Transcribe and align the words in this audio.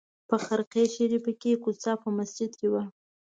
په 0.29 0.35
خرقې 0.45 0.83
شریفې 0.95 1.53
کوڅې 1.63 1.91
په 2.01 2.07
مسجد 2.17 2.51
کې 2.59 2.67
وه. 2.73 2.83